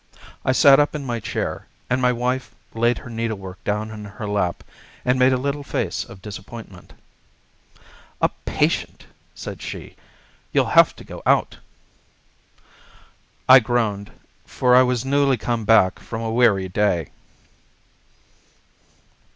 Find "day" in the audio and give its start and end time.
16.67-17.11